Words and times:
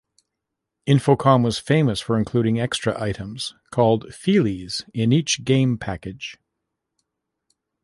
Infocom 0.87 1.43
was 1.43 1.59
famous 1.59 1.99
for 2.01 2.17
including 2.17 2.59
extra 2.59 2.99
items, 2.99 3.53
called 3.69 4.05
feelies, 4.05 4.83
with 4.95 5.13
each 5.13 5.43
game 5.43 5.77
package. 5.77 6.39